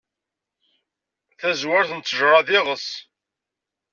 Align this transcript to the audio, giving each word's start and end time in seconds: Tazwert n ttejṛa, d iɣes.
Tazwert 1.39 1.91
n 1.93 1.99
ttejṛa, 2.01 2.39
d 2.47 2.49
iɣes. 2.57 2.87